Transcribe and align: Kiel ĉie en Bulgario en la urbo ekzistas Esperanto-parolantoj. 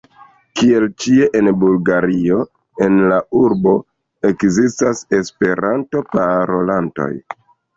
Kiel 0.59 0.85
ĉie 1.03 1.27
en 1.39 1.49
Bulgario 1.63 2.39
en 2.87 2.97
la 3.11 3.19
urbo 3.41 3.75
ekzistas 4.31 5.05
Esperanto-parolantoj. 5.21 7.11